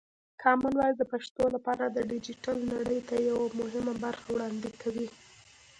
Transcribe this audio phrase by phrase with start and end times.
[0.41, 5.07] کامن وایس د پښتو لپاره د ډیجیټل نړۍ ته یوه مهمه برخه وړاندې کوي.